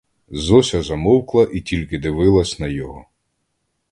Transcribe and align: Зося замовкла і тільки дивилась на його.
Зося 0.31 0.81
замовкла 0.83 1.47
і 1.53 1.61
тільки 1.61 1.97
дивилась 1.99 2.59
на 2.59 2.67
його. 2.67 3.05